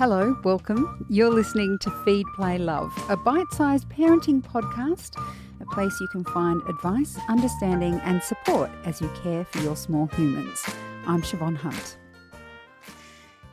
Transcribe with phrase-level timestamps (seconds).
[0.00, 1.04] Hello, welcome.
[1.10, 5.22] You're listening to Feed, Play, Love, a bite sized parenting podcast,
[5.60, 10.06] a place you can find advice, understanding, and support as you care for your small
[10.06, 10.64] humans.
[11.06, 11.98] I'm Siobhan Hunt.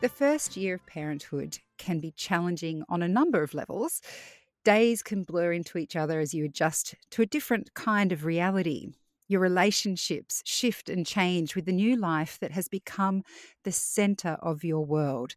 [0.00, 4.00] The first year of parenthood can be challenging on a number of levels.
[4.64, 8.94] Days can blur into each other as you adjust to a different kind of reality.
[9.28, 13.22] Your relationships shift and change with the new life that has become
[13.62, 15.34] the centre of your world.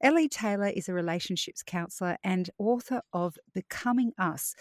[0.00, 4.54] Elly Taylor is a relationships counsellor and author of Becoming Us,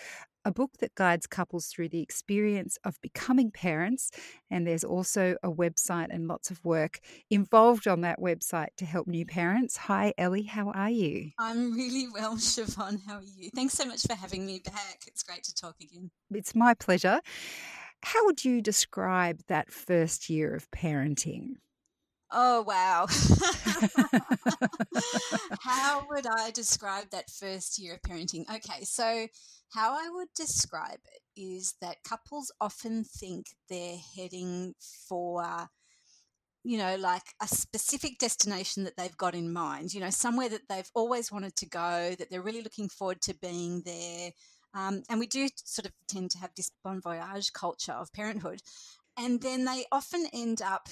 [0.45, 4.11] a book that guides couples through the experience of becoming parents.
[4.49, 6.99] And there's also a website and lots of work
[7.29, 9.75] involved on that website to help new parents.
[9.77, 11.31] Hi, Elly, how are you?
[11.39, 13.01] I'm really well, Siobhan.
[13.07, 13.49] How are you?
[13.55, 15.01] Thanks so much for having me back.
[15.07, 16.11] It's great to talk again.
[16.31, 17.21] It's my pleasure.
[18.03, 21.57] How would you describe that first year of parenting?
[22.31, 23.07] Oh, wow.
[25.59, 28.43] how would I describe that first year of parenting?
[28.53, 29.27] Okay, so
[29.69, 35.69] how I would describe it is that couples often think they're heading for
[36.63, 40.67] you know, like a specific destination that they've got in mind, you know, somewhere that
[40.67, 44.31] they've always wanted to go, that they're really looking forward to being there,
[44.75, 48.61] um, and we do sort of tend to have this bon voyage culture of parenthood.
[49.17, 50.89] And then they often end up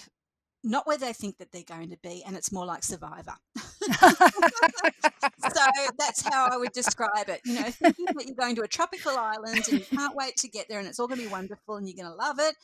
[0.63, 3.35] not where they think that they're going to be, and it's more like Survivor.
[3.83, 5.65] so
[5.97, 7.41] that's how I would describe it.
[7.45, 10.47] You know, thinking that you're going to a tropical island and you can't wait to
[10.47, 12.55] get there, and it's all going to be wonderful, and you're going to love it,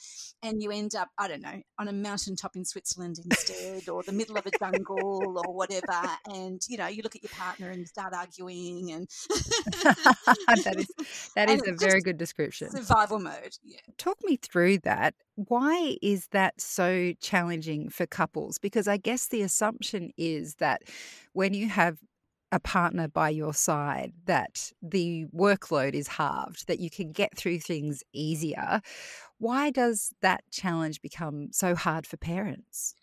[0.43, 4.11] and you end up, I don't know, on a mountaintop in Switzerland instead, or the
[4.11, 7.87] middle of a jungle, or whatever, and you know, you look at your partner and
[7.87, 9.07] start arguing, and
[9.83, 10.87] that is
[11.35, 12.69] that is a very good description.
[12.69, 13.57] Survival mode.
[13.63, 13.79] Yeah.
[13.97, 15.15] Talk me through that.
[15.47, 18.57] Why is that so challenging for couples?
[18.57, 20.83] Because I guess the assumption is that
[21.31, 21.99] when you have
[22.51, 27.59] a partner by your side that the workload is halved that you can get through
[27.59, 28.81] things easier.
[29.37, 32.95] Why does that challenge become so hard for parents?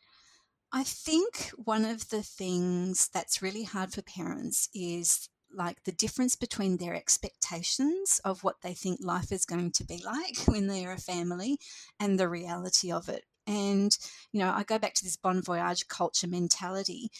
[0.72, 6.36] I think one of the things that's really hard for parents is like the difference
[6.36, 10.92] between their expectations of what they think life is going to be like when they're
[10.92, 11.58] a family
[12.00, 13.24] and the reality of it.
[13.46, 13.96] And,
[14.32, 17.10] you know, I go back to this bon voyage culture mentality.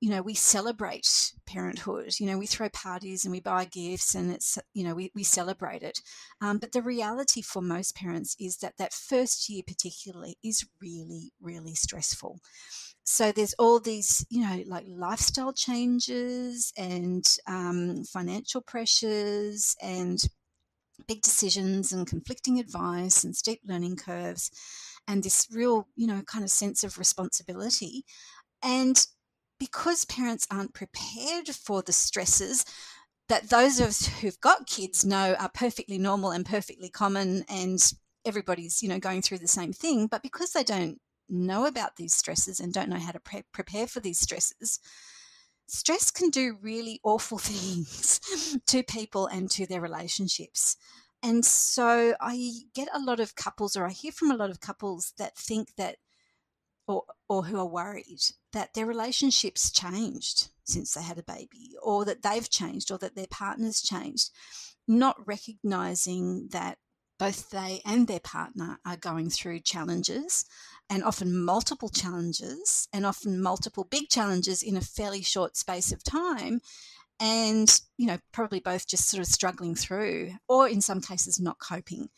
[0.00, 2.18] You know, we celebrate parenthood.
[2.18, 5.22] You know, we throw parties and we buy gifts and it's, you know, we, we
[5.22, 6.00] celebrate it.
[6.40, 11.32] Um, but the reality for most parents is that that first year, particularly, is really,
[11.40, 12.40] really stressful
[13.02, 20.22] so there's all these you know like lifestyle changes and um, financial pressures and
[21.06, 24.50] big decisions and conflicting advice and steep learning curves
[25.08, 28.04] and this real, you know, kind of sense of responsibility.
[28.62, 29.06] And
[29.60, 32.64] because parents aren't prepared for the stresses
[33.28, 37.92] that those of us who've got kids know are perfectly normal and perfectly common and
[38.24, 40.98] everybody's, you know, going through the same thing, but because they don't
[41.28, 44.80] know about these stresses and don't know how to pre- prepare for these stresses,
[45.68, 50.76] stress can do really awful things to people and to their relationships.
[51.22, 54.60] And so I get a lot of couples, or I hear from a lot of
[54.60, 55.96] couples that think that,
[56.90, 58.20] or, or who are worried
[58.52, 63.14] that their relationships changed since they had a baby, or that they've changed, or that
[63.14, 64.30] their partner's changed,
[64.88, 66.78] not recognizing that
[67.18, 70.46] both they and their partner are going through challenges
[70.88, 76.02] and often multiple challenges and often multiple big challenges in a fairly short space of
[76.02, 76.60] time
[77.20, 81.58] and you know probably both just sort of struggling through or in some cases not
[81.58, 82.08] coping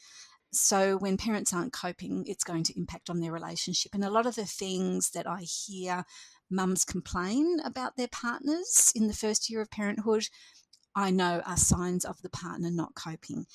[0.53, 3.95] so when parents aren't coping it's going to impact on their relationship.
[3.95, 6.05] And a lot of the things that i hear
[6.51, 10.29] mums complain about their partners in the first year of parenthood
[10.95, 13.47] i know are signs of the partner not coping.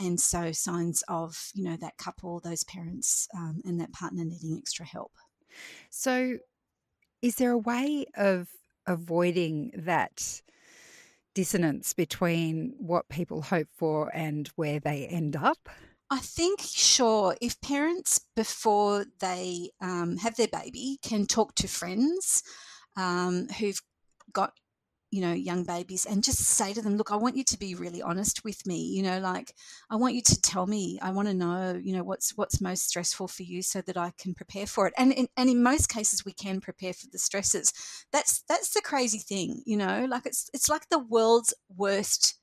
[0.00, 4.56] And so signs of you know that couple those parents um, and that partner needing
[4.56, 5.12] extra help.
[5.90, 6.38] So
[7.20, 8.48] is there a way of
[8.86, 10.40] avoiding that
[11.34, 15.68] dissonance between what people hope for and where they end up?
[16.10, 22.42] I think, sure, if parents before they um, have their baby can talk to friends
[22.96, 23.80] um, who've
[24.32, 24.52] got
[25.10, 27.74] you know young babies and just say to them look i want you to be
[27.74, 29.54] really honest with me you know like
[29.90, 32.86] i want you to tell me i want to know you know what's what's most
[32.86, 34.94] stressful for you so that i can prepare for it.
[34.98, 37.72] And in, and in most cases we can prepare for the stresses.
[38.12, 42.38] That's that's the crazy thing you know like it's it's like the world's worst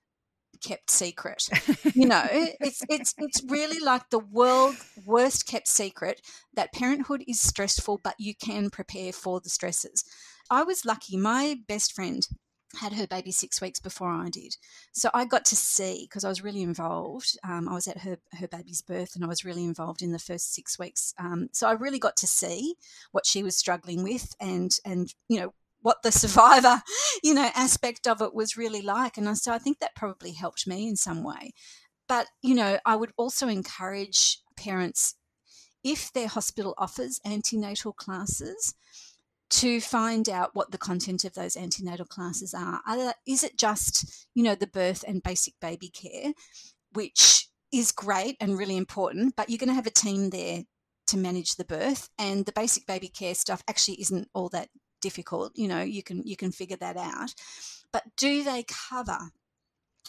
[0.55, 1.47] kept secret
[1.93, 4.75] you know it's it's it's really like the world
[5.05, 6.21] worst kept secret
[6.53, 10.03] that parenthood is stressful but you can prepare for the stresses
[10.49, 12.27] i was lucky my best friend
[12.75, 14.57] had her baby six weeks before I did.
[14.91, 17.37] So I got to see because I was really involved.
[17.43, 20.19] Um, I was at her her baby's birth and I was really involved in the
[20.19, 21.13] first six weeks.
[21.17, 22.75] Um, so I really got to see
[23.11, 25.53] what she was struggling with and and you know
[25.85, 26.81] what the survivor
[27.23, 29.17] you know aspect of it was really like.
[29.17, 31.53] And so I think that probably helped me in some way.
[32.07, 35.15] But you know I would also encourage parents
[35.83, 38.73] if their hospital offers antenatal classes
[39.51, 42.81] to find out what the content of those antenatal classes are.
[42.87, 43.13] are.
[43.27, 46.33] Is it just, you know, the birth and basic baby care,
[46.93, 50.63] which is great and really important, but you're going to have a team there
[51.07, 54.69] to manage the birth and the basic baby care stuff actually isn't all that
[55.05, 57.35] difficult you know you can you can figure that out.
[57.93, 59.19] But do they cover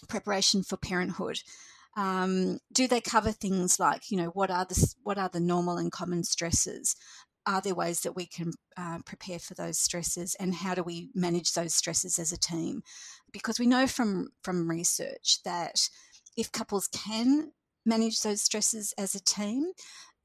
[0.09, 1.41] preparation for parenthood?
[1.97, 5.77] Um, do they cover things like you know what are the what are the normal
[5.77, 6.97] and common stresses?
[7.45, 11.11] Are there ways that we can uh, prepare for those stresses and how do we
[11.15, 12.83] manage those stresses as a team?
[13.33, 15.91] Because we know from from research that
[16.37, 17.53] if couples can
[17.85, 19.73] manage those stresses as a team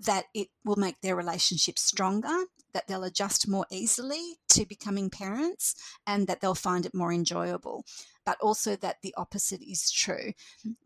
[0.05, 5.75] that it will make their relationship stronger that they'll adjust more easily to becoming parents
[6.07, 7.85] and that they'll find it more enjoyable.
[8.25, 10.33] But also that the opposite is true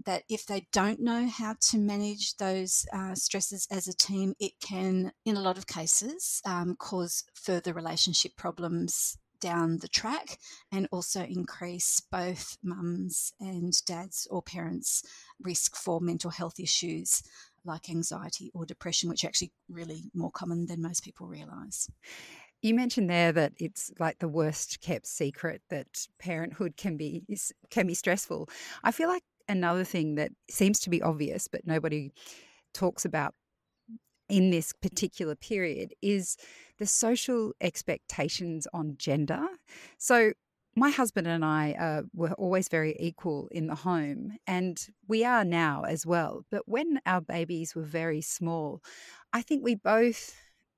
[0.06, 4.54] that if they don't know how to manage those uh, stresses as a team, it
[4.62, 10.40] can, in a lot of cases, um, cause further relationship problems down the track
[10.72, 15.04] and also increase both mums and dads or parents'
[15.44, 17.22] risk for mental health issues
[17.66, 21.90] like anxiety or depression, which actually really more common than most people realize.
[22.62, 27.24] You mentioned there that it's like the worst kept secret that parenthood can be
[27.70, 28.50] can be stressful.
[28.84, 32.12] I feel like another thing that seems to be obvious but nobody
[32.74, 33.36] talks about
[34.30, 36.38] in this particular period is
[36.80, 39.46] the social expectations on gender.
[39.98, 40.34] So
[40.76, 44.78] my husband and I uh, were always very equal in the home, and
[45.08, 46.46] we are now as well.
[46.52, 48.82] But when our babies were very small,
[49.32, 50.36] I think we both,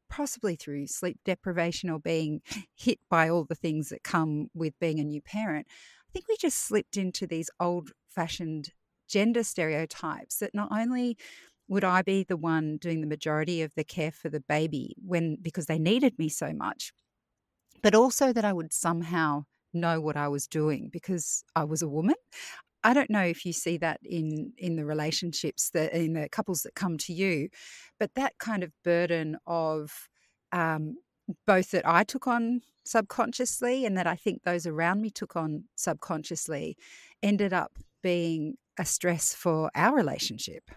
[0.10, 2.42] possibly through sleep deprivation or being
[2.76, 6.38] hit by all the things that come with being a new parent, I think we
[6.38, 8.70] just slipped into these old fashioned
[9.10, 11.18] gender stereotypes that not only
[11.68, 15.38] would I be the one doing the majority of the care for the baby when
[15.42, 16.94] because they needed me so much,
[17.82, 19.46] but also that I would somehow
[19.80, 22.16] know what I was doing because I was a woman.
[22.84, 26.62] I don't know if you see that in in the relationships that in the couples
[26.62, 27.50] that come to you,
[28.00, 30.08] but that kind of burden of
[30.52, 30.98] um,
[31.46, 35.66] both that I took on subconsciously and that I think those around me took on
[35.76, 36.78] subconsciously
[37.22, 40.70] ended up being a stress for our relationship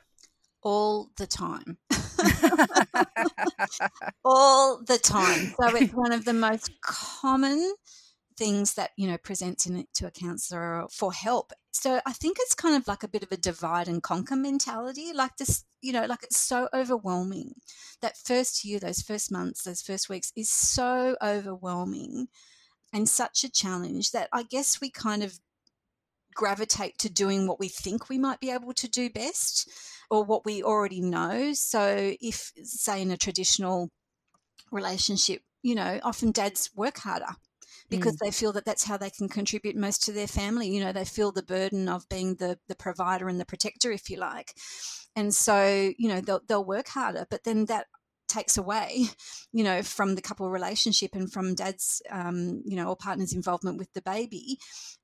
[0.62, 1.78] all the time.
[4.24, 5.54] all the time.
[5.60, 7.74] So it's one of the most common
[8.40, 11.52] things that you know presents in to a counselor for help.
[11.72, 15.12] So i think it's kind of like a bit of a divide and conquer mentality
[15.14, 17.54] like this you know like it's so overwhelming
[18.02, 22.26] that first year those first months those first weeks is so overwhelming
[22.92, 25.38] and such a challenge that i guess we kind of
[26.34, 29.68] gravitate to doing what we think we might be able to do best
[30.10, 31.52] or what we already know.
[31.52, 33.90] So if say in a traditional
[34.72, 37.34] relationship you know often dads work harder
[37.90, 38.18] because mm.
[38.24, 40.68] they feel that that's how they can contribute most to their family.
[40.68, 44.08] You know, they feel the burden of being the the provider and the protector, if
[44.08, 44.54] you like,
[45.16, 47.26] and so you know they'll they'll work harder.
[47.28, 47.86] But then that
[48.28, 49.06] takes away,
[49.52, 53.76] you know, from the couple relationship and from dad's, um, you know, or partner's involvement
[53.76, 54.58] with the baby,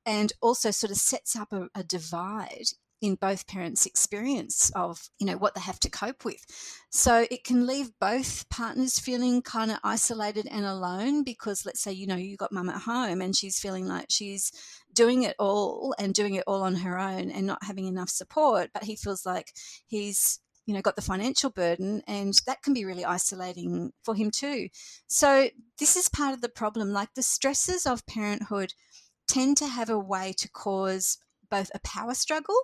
[0.07, 2.69] and also sort of sets up a, a divide
[3.03, 6.45] in both parents' experience of you know what they have to cope with.
[6.91, 11.93] So it can leave both partners feeling kind of isolated and alone because let's say
[11.93, 14.51] you know you got mum at home and she's feeling like she's
[14.93, 18.71] doing it all and doing it all on her own and not having enough support,
[18.73, 19.53] but he feels like
[19.87, 24.31] he's you know got the financial burden and that can be really isolating for him
[24.31, 24.69] too.
[25.07, 28.73] So this is part of the problem like the stresses of parenthood
[29.29, 31.19] tend to have a way to cause
[31.51, 32.57] both a power struggle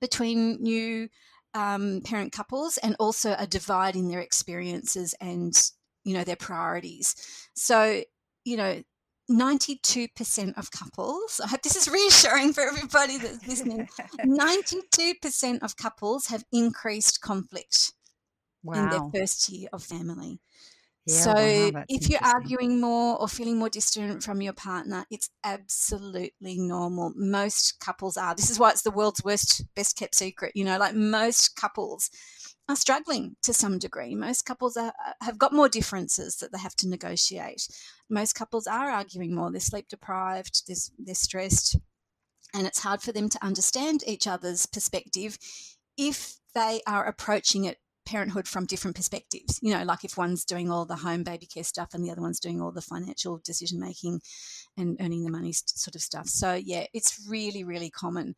[0.00, 1.08] between new
[1.54, 5.70] um, parent couples and also a divide in their experiences and
[6.04, 7.14] you know their priorities
[7.54, 8.02] so
[8.44, 8.82] you know
[9.30, 13.88] 92% of couples i hope this is reassuring for everybody that's listening
[14.20, 17.92] 92% of couples have increased conflict
[18.62, 18.74] wow.
[18.74, 20.40] in their first year of family
[21.06, 25.28] yeah, so wow, if you're arguing more or feeling more distant from your partner, it's
[25.44, 27.12] absolutely normal.
[27.14, 28.34] Most couples are.
[28.34, 30.52] This is why it's the world's worst, best kept secret.
[30.54, 32.10] You know, like most couples
[32.68, 34.14] are struggling to some degree.
[34.14, 37.68] Most couples are, uh, have got more differences that they have to negotiate.
[38.08, 39.50] Most couples are arguing more.
[39.50, 41.76] They're sleep deprived, they're, they're stressed,
[42.54, 45.36] and it's hard for them to understand each other's perspective
[45.98, 49.58] if they are approaching it parenthood from different perspectives.
[49.62, 52.22] You know, like if one's doing all the home baby care stuff and the other
[52.22, 54.20] one's doing all the financial decision making
[54.76, 56.26] and earning the money sort of stuff.
[56.28, 58.34] So yeah, it's really really common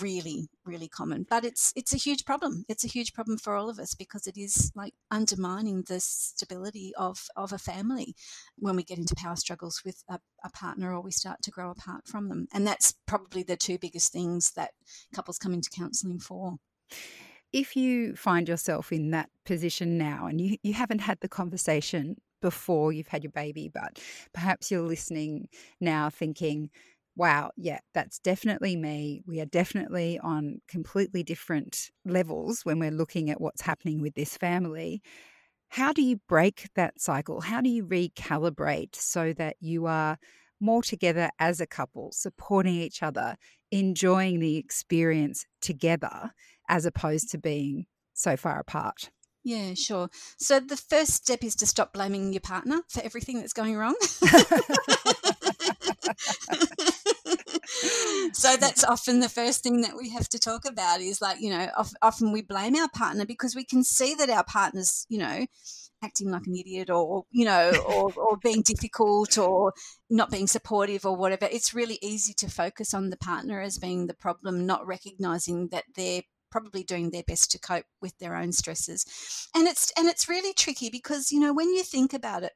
[0.00, 3.68] really really common but it's it's a huge problem it's a huge problem for all
[3.68, 8.14] of us because it is like undermining the stability of of a family
[8.58, 11.70] when we get into power struggles with a, a partner or we start to grow
[11.70, 14.70] apart from them and that's probably the two biggest things that
[15.14, 16.56] couples come into counseling for
[17.56, 22.16] if you find yourself in that position now and you, you haven't had the conversation
[22.42, 23.98] before you've had your baby, but
[24.34, 25.48] perhaps you're listening
[25.80, 26.68] now thinking,
[27.16, 29.22] wow, yeah, that's definitely me.
[29.26, 34.36] We are definitely on completely different levels when we're looking at what's happening with this
[34.36, 35.00] family.
[35.70, 37.40] How do you break that cycle?
[37.40, 40.18] How do you recalibrate so that you are
[40.60, 43.36] more together as a couple, supporting each other,
[43.70, 46.32] enjoying the experience together,
[46.68, 49.10] as opposed to being so far apart?
[49.46, 50.08] Yeah, sure.
[50.38, 53.94] So the first step is to stop blaming your partner for everything that's going wrong.
[58.32, 61.50] so that's often the first thing that we have to talk about is like, you
[61.50, 61.68] know,
[62.02, 65.46] often we blame our partner because we can see that our partner's, you know,
[66.02, 69.72] acting like an idiot or, you know, or, or being difficult or
[70.10, 71.48] not being supportive or whatever.
[71.50, 75.84] It's really easy to focus on the partner as being the problem, not recognizing that
[75.94, 76.22] they're
[76.56, 79.04] probably doing their best to cope with their own stresses.
[79.54, 82.52] And it's and it's really tricky because you know when you think about it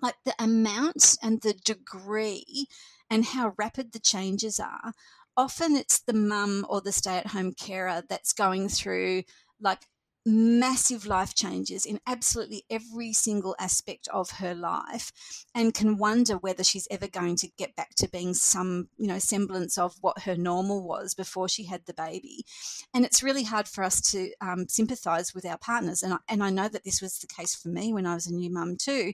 [0.00, 2.66] like the amount and the degree
[3.10, 4.92] and how rapid the changes are
[5.36, 9.22] often it's the mum or the stay-at-home carer that's going through
[9.60, 9.80] like
[10.26, 15.12] massive life changes in absolutely every single aspect of her life
[15.54, 19.20] and can wonder whether she's ever going to get back to being some you know
[19.20, 22.44] semblance of what her normal was before she had the baby.
[22.92, 26.02] And it's really hard for us to um, sympathize with our partners.
[26.02, 28.26] And I, and I know that this was the case for me when I was
[28.26, 29.12] a new mum too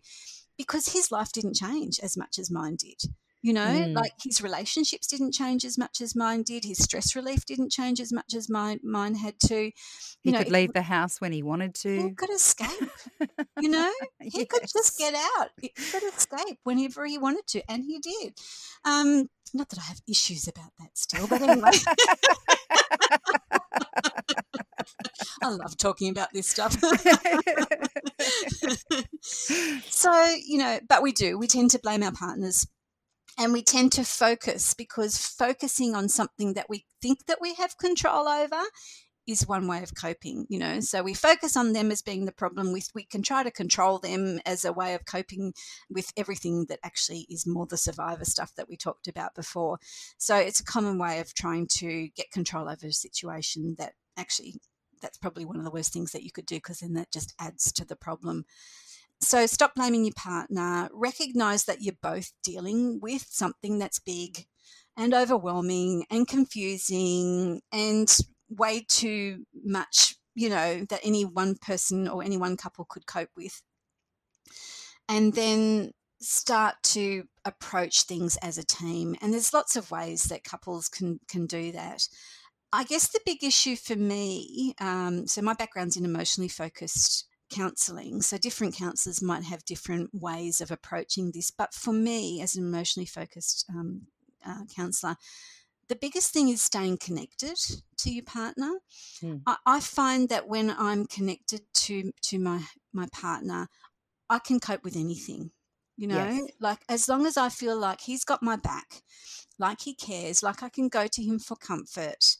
[0.56, 3.02] because his life didn't change as much as mine did
[3.42, 3.94] you know, mm.
[3.94, 6.64] like his relationships didn't change as much as mine did.
[6.64, 9.64] His stress relief didn't change as much as mine mine had to.
[9.64, 9.72] You
[10.22, 12.02] he know, could leave the house when he wanted to.
[12.02, 12.88] He could escape.
[13.60, 14.46] you know, he yes.
[14.48, 15.48] could just get out.
[15.60, 18.38] He could escape whenever he wanted to, and he did.
[18.84, 21.72] Um, not that I have issues about that still, but anyway.
[25.42, 26.78] I love talking about this stuff.
[29.20, 31.36] so, you know, but we do.
[31.36, 32.68] We tend to blame our partners
[33.38, 37.78] and we tend to focus because focusing on something that we think that we have
[37.78, 38.62] control over
[39.26, 40.80] is one way of coping you know?
[40.80, 42.72] So we focus on them as being the problem.
[42.72, 45.54] With we can try to control them as a way of coping
[45.88, 49.78] with everything that actually is more the survivor stuff that we talked about before.
[50.18, 54.56] So it's a common way of trying to get control over a situation that actually
[55.00, 57.34] that's probably one of the worst things that you could do because then that just
[57.38, 58.44] adds to the problem
[59.22, 60.88] so stop blaming your partner.
[60.92, 64.46] Recognize that you're both dealing with something that's big
[64.96, 68.14] and overwhelming and confusing and
[68.48, 73.30] way too much, you know, that any one person or any one couple could cope
[73.36, 73.62] with.
[75.08, 79.16] And then start to approach things as a team.
[79.20, 82.06] And there's lots of ways that couples can can do that.
[82.72, 88.22] I guess the big issue for me, um, so my background's in emotionally focused counselling.
[88.22, 91.50] So, different counsellors might have different ways of approaching this.
[91.50, 94.02] But for me, as an emotionally focused um,
[94.44, 95.16] uh, counsellor,
[95.88, 97.58] the biggest thing is staying connected
[97.98, 98.78] to your partner.
[99.22, 99.42] Mm.
[99.46, 103.68] I, I, find that when I'm connected to to my my partner,
[104.30, 105.50] I can cope with anything.
[105.98, 106.50] You know, yes.
[106.58, 109.02] like as long as I feel like he's got my back,
[109.58, 112.36] like he cares, like I can go to him for comfort,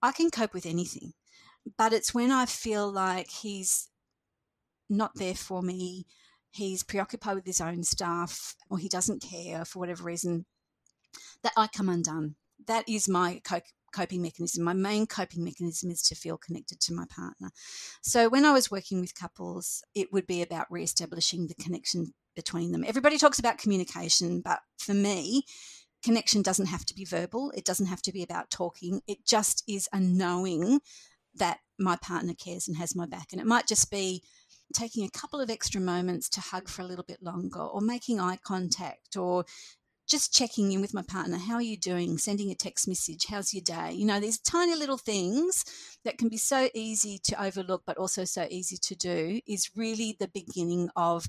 [0.00, 1.12] I can cope with anything.
[1.76, 3.88] But it's when I feel like he's
[4.96, 6.06] not there for me,
[6.50, 10.46] he's preoccupied with his own stuff, or he doesn't care for whatever reason,
[11.42, 12.36] that I come undone.
[12.66, 13.40] That is my
[13.92, 14.64] coping mechanism.
[14.64, 17.50] My main coping mechanism is to feel connected to my partner.
[18.02, 22.72] So when I was working with couples, it would be about re-establishing the connection between
[22.72, 22.84] them.
[22.86, 25.44] Everybody talks about communication, but for me,
[26.02, 27.52] connection doesn't have to be verbal.
[27.56, 29.00] It doesn't have to be about talking.
[29.06, 30.80] It just is a knowing
[31.34, 33.28] that my partner cares and has my back.
[33.32, 34.22] And it might just be
[34.72, 38.20] taking a couple of extra moments to hug for a little bit longer or making
[38.20, 39.44] eye contact or
[40.06, 41.38] just checking in with my partner.
[41.38, 42.18] How are you doing?
[42.18, 43.26] Sending a text message.
[43.28, 43.92] How's your day?
[43.92, 45.64] You know, these tiny little things
[46.04, 50.16] that can be so easy to overlook, but also so easy to do is really
[50.18, 51.26] the beginning of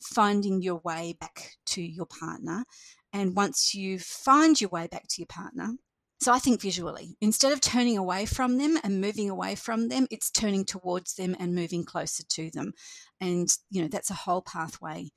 [0.00, 2.64] finding your way back to your partner.
[3.12, 5.74] And once you find your way back to your partner,
[6.20, 10.06] so I think visually, instead of turning away from them and moving away from them,
[10.10, 12.72] it's turning towards them and moving closer to them.
[13.20, 15.10] And, you know, that's a whole pathway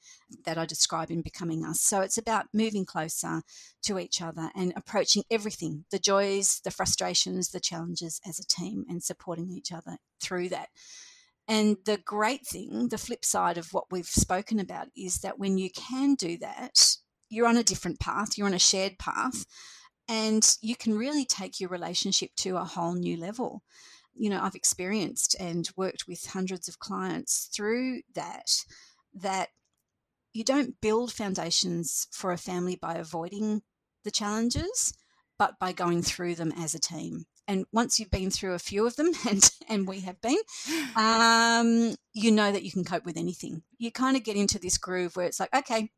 [0.46, 1.82] that I describe in Becoming Us.
[1.82, 3.42] So it's about moving closer
[3.84, 8.84] to each other and approaching everything the joys, the frustrations, the challenges as a team
[8.90, 10.70] and supporting each other through that.
[11.48, 15.58] And the great thing, the flip side of what we've spoken about, is that when
[15.58, 16.98] you can do that,
[17.30, 19.46] you're on a different path, you're on a shared path
[20.08, 23.64] and you can really take your relationship to a whole new level.
[24.16, 28.50] You know, I've experienced and worked with hundreds of clients through that,
[29.14, 29.50] that
[30.34, 33.62] you don't build foundations for a family by avoiding
[34.04, 34.94] the challenges,
[35.38, 37.26] but by going through them as a team.
[37.48, 40.38] And once you've been through a few of them, and, and we have been,
[40.96, 43.64] um, you know that you can cope with anything.
[43.78, 45.92] You kind of get into this groove where it's like, okay,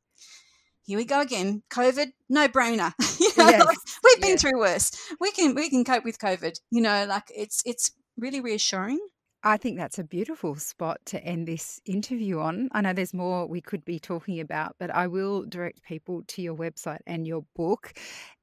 [0.89, 1.61] here we go again.
[1.69, 2.91] COVID, no brainer.
[3.19, 3.63] you know, yes.
[3.63, 4.91] like, we've been through worse.
[5.19, 6.59] We can we can cope with COVID.
[6.71, 8.97] You know, like it's it's really reassuring
[9.41, 12.67] I think that's a beautiful spot to end this interview on.
[12.73, 16.41] I know there's more we could be talking about, but I will direct people to
[16.41, 17.93] your website and your book.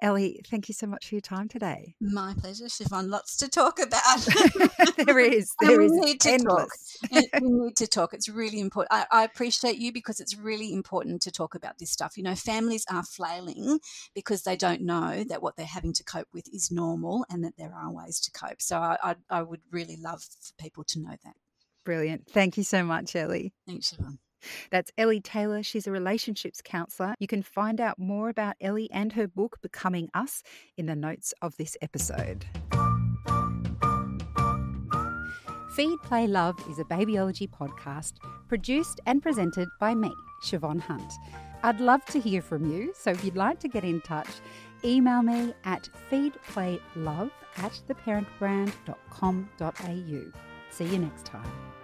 [0.01, 1.95] Elly, thank you so much for your time today.
[2.01, 3.11] My pleasure, Siobhan.
[3.11, 4.27] Lots to talk about.
[5.07, 5.55] there is.
[5.67, 5.91] There is.
[5.93, 6.99] Need to endless.
[7.11, 7.25] talk.
[7.43, 8.15] we need to talk.
[8.15, 8.93] It's really important.
[8.93, 12.17] I, I appreciate you because it's really important to talk about this stuff.
[12.17, 13.81] You know, families are flailing
[14.15, 17.57] because they don't know that what they're having to cope with is normal and that
[17.59, 18.63] there are ways to cope.
[18.63, 21.35] So I, I, I would really love for people to know that.
[21.85, 22.29] Brilliant.
[22.29, 23.53] Thank you so much, Elly.
[23.67, 24.19] Thanks, Siobhan.
[24.71, 25.63] That's Elly Taylor.
[25.63, 27.15] She's a relationships counsellor.
[27.19, 30.43] You can find out more about Elly and her book, Becoming Us,
[30.77, 32.45] in the notes of this episode.
[35.75, 38.15] Feed, Play, Love is a babyology podcast
[38.49, 40.13] produced and presented by me,
[40.43, 41.13] Siobhan Hunt.
[41.63, 44.29] I'd love to hear from you, so if you'd like to get in touch,
[44.85, 50.46] email me at feedplaylove at theparentbrand.com.au.
[50.77, 51.76] See you next time.